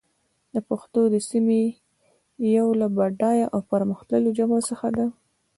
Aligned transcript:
پښتو 0.67 1.01
د 1.13 1.15
سيمې 1.29 1.63
يوه 2.55 2.73
له 2.81 2.87
بډايه 2.95 3.45
او 3.53 3.59
پرمختللو 3.71 4.35
ژبو 4.37 4.57
څخه 4.69 4.87
ده. 4.97 5.05